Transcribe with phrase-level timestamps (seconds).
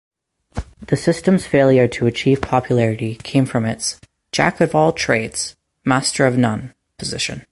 [0.87, 3.99] The system's failure to achieve popularity came from its
[4.31, 7.45] "jack-of-all-trades, master-of-none" position.